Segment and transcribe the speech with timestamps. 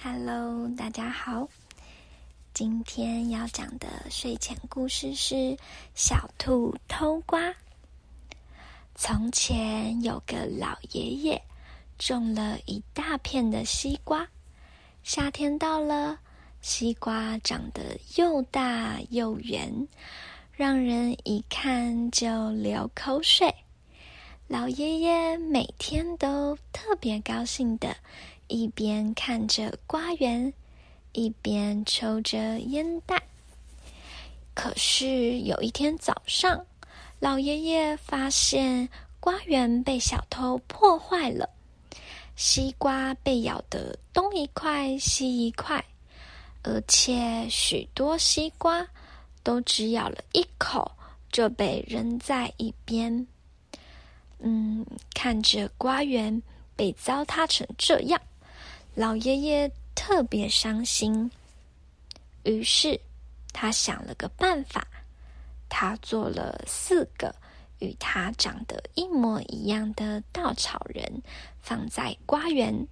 [0.00, 1.48] Hello，大家好。
[2.54, 5.34] 今天要讲的睡前故事是
[5.92, 7.48] 《小兔偷瓜》。
[8.94, 11.42] 从前有个老爷爷，
[11.98, 14.28] 种了一大片的西瓜。
[15.02, 16.20] 夏天到了，
[16.60, 19.88] 西瓜长得又大又圆，
[20.52, 23.52] 让人一看就流口水。
[24.46, 27.96] 老爷爷每天都特别高兴的。
[28.48, 30.52] 一边看着瓜园，
[31.12, 33.22] 一边抽着烟袋。
[34.54, 36.66] 可是有一天早上，
[37.20, 38.88] 老爷爷发现
[39.20, 41.48] 瓜园被小偷破坏了，
[42.34, 45.84] 西瓜被咬得东一块西一块，
[46.62, 48.86] 而且许多西瓜
[49.42, 50.90] 都只咬了一口
[51.30, 53.26] 就被扔在一边。
[54.40, 54.84] 嗯，
[55.14, 56.42] 看着瓜园
[56.74, 58.20] 被糟蹋成这样。
[58.98, 61.30] 老爷爷特别伤心，
[62.42, 63.00] 于是
[63.52, 64.84] 他想了个办法，
[65.68, 67.32] 他做了四个
[67.78, 71.22] 与他长得一模一样的稻草人，
[71.62, 72.88] 放在瓜园，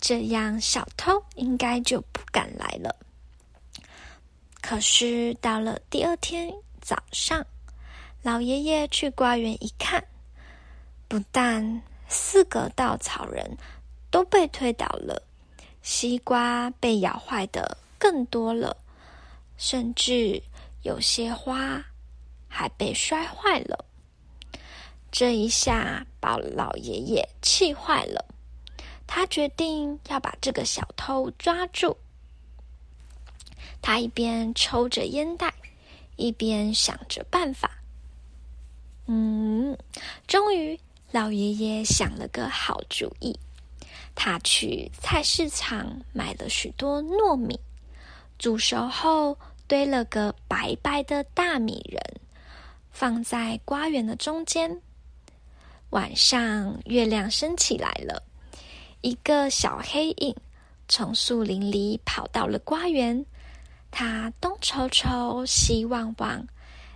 [0.00, 2.94] 这样小偷应该就不敢来了。
[4.60, 7.44] 可是到了第二天早上，
[8.22, 10.06] 老爷爷去瓜园一看，
[11.08, 13.58] 不但四个稻草人。
[14.14, 15.20] 都被推倒了，
[15.82, 18.76] 西瓜被咬坏的更多了，
[19.56, 20.40] 甚至
[20.82, 21.84] 有些花
[22.46, 23.84] 还被摔坏了。
[25.10, 28.24] 这一下把老爷爷气坏了，
[29.04, 31.96] 他决定要把这个小偷抓住。
[33.82, 35.52] 他一边抽着烟袋，
[36.14, 37.68] 一边想着办法。
[39.06, 39.76] 嗯，
[40.28, 40.78] 终于
[41.10, 43.36] 老爷爷想了个好主意。
[44.14, 47.58] 他去菜市场买了许多糯米，
[48.38, 52.00] 煮熟后堆了个白白的大米人，
[52.90, 54.80] 放在瓜园的中间。
[55.90, 58.22] 晚上月亮升起来了，
[59.00, 60.34] 一个小黑影
[60.88, 63.24] 从树林里跑到了瓜园。
[63.90, 66.44] 他东瞅瞅，西望望，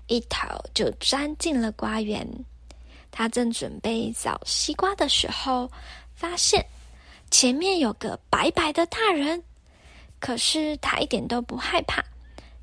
[0.06, 2.26] 一头就钻进了瓜园。
[3.10, 5.70] 他正准备找西瓜的时候，
[6.14, 6.64] 发现。
[7.30, 9.42] 前面有个白白的大人，
[10.18, 12.02] 可是他一点都不害怕。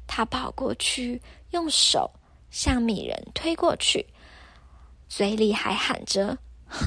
[0.07, 1.21] 他跑过去，
[1.51, 2.09] 用手
[2.49, 4.05] 向米人推过去，
[5.07, 6.37] 嘴里还喊着
[6.67, 6.85] ：“哼，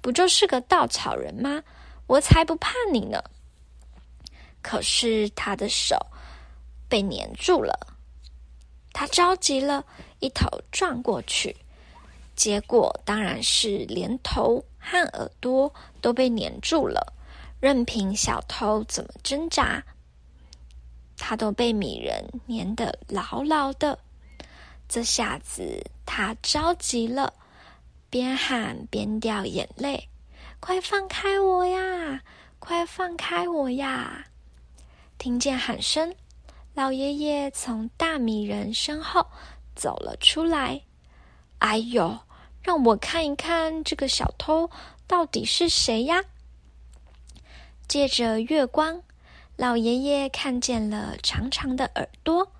[0.00, 1.62] 不就是个稻草人吗？
[2.06, 3.22] 我才不怕你呢！”
[4.62, 5.96] 可是他的手
[6.88, 7.74] 被粘住了，
[8.92, 9.84] 他着急了，
[10.20, 11.56] 一头撞过去。
[12.36, 17.12] 结果当然是连头和耳朵都被粘住了，
[17.60, 19.82] 任凭小偷怎么挣扎，
[21.16, 23.96] 他都被米人粘得牢牢的。
[24.88, 27.32] 这下子他着急了，
[28.10, 30.08] 边喊边掉眼泪
[30.60, 32.20] ：“快放开我呀！
[32.58, 34.26] 快放开我呀！”
[35.16, 36.14] 听见喊声，
[36.74, 39.24] 老爷爷从大米人身后
[39.74, 40.82] 走了出来。
[41.58, 42.18] 哎呦！
[42.62, 44.70] 让我看一看这个小偷
[45.06, 46.22] 到底是谁呀？
[47.88, 49.02] 借着月光，
[49.56, 52.50] 老爷爷看见了长长的耳朵、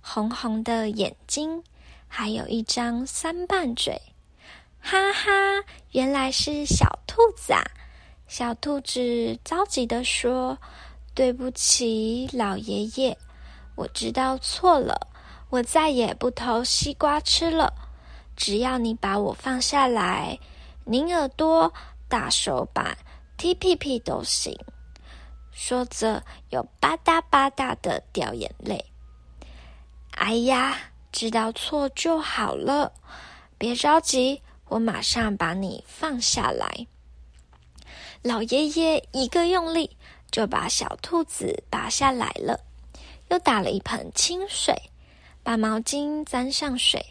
[0.00, 1.62] 红红的眼睛，
[2.06, 4.00] 还有一张三瓣嘴。
[4.80, 5.30] 哈哈，
[5.90, 7.60] 原来是小兔子啊！
[8.28, 10.56] 小兔子着急的说
[11.14, 13.18] ：“对不起，老爷爷，
[13.74, 15.08] 我知道错了，
[15.50, 17.74] 我再也不偷西瓜吃了。
[18.38, 20.38] 只要你把我放下来，
[20.84, 21.74] 拧耳朵、
[22.08, 22.96] 打手板、
[23.36, 24.56] 踢屁屁都行。”
[25.50, 28.82] 说着，又吧嗒吧嗒的掉眼泪。
[30.12, 30.78] 哎呀，
[31.10, 32.92] 知道错就好了，
[33.58, 36.86] 别着急，我马上把你放下来。
[38.22, 39.96] 老爷爷一个用力，
[40.30, 42.60] 就把小兔子拔下来了，
[43.30, 44.72] 又打了一盆清水，
[45.42, 47.04] 把毛巾沾上水，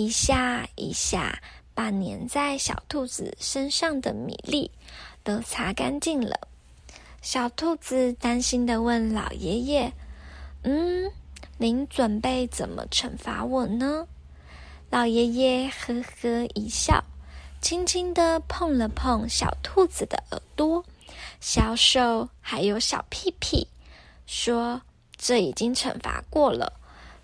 [0.00, 1.42] 一下一下
[1.74, 4.70] 把粘在小兔子身上的米粒
[5.22, 6.48] 都擦干净了。
[7.20, 9.92] 小兔子担心的问老爷爷
[10.64, 11.12] ：“嗯，
[11.58, 14.06] 您准备怎么惩罚我呢？”
[14.88, 17.04] 老爷爷呵呵一笑，
[17.60, 20.82] 轻轻的碰了碰小兔子的耳朵、
[21.40, 23.68] 小手还有小屁屁，
[24.26, 24.80] 说
[25.18, 26.72] ：“这已经惩罚过了，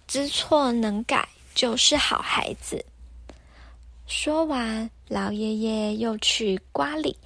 [0.06, 1.26] 知错能改
[1.56, 2.84] 就是好孩子。”
[4.06, 7.18] 说完，老爷爷又去瓜里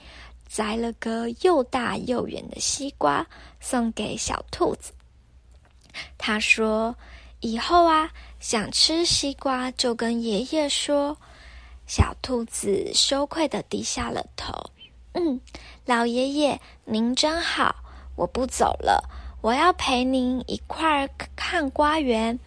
[0.49, 3.27] 摘了个又大又圆的西瓜，
[3.61, 4.91] 送给小兔子。
[6.17, 6.97] 他说
[7.41, 11.15] ：“以后啊，想吃西瓜就跟爷爷说。”
[11.87, 14.55] 小兔子羞愧的低下了头。
[15.13, 15.41] 嗯，
[15.85, 17.75] 老爷爷您真好，
[18.15, 19.03] 我不走了，
[19.43, 22.39] 我要陪您一块儿看瓜园。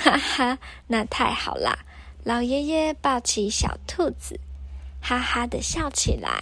[0.00, 1.78] 哈哈，那太好啦！
[2.24, 4.38] 老爷爷抱起小兔子，
[5.00, 6.40] 哈哈的笑起来。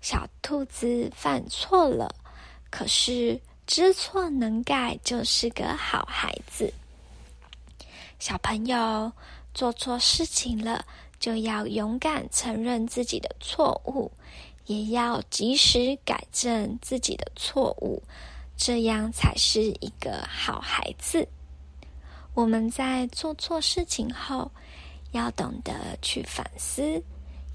[0.00, 2.14] 小兔子犯错了，
[2.70, 6.72] 可是知错能改就是个好孩子。
[8.18, 9.12] 小朋友。
[9.54, 10.84] 做错事情了，
[11.18, 14.08] 就要勇敢承认自己的错误，
[14.66, 18.00] 也要及时改正自己的错误，
[18.56, 21.26] 这样才是一个好孩子。
[22.38, 24.48] 我们在做错事情后，
[25.10, 27.02] 要懂得去反思，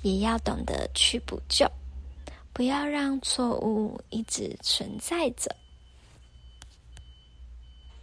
[0.02, 1.66] 也要懂得去补救，
[2.52, 5.56] 不要让错误一直存在着。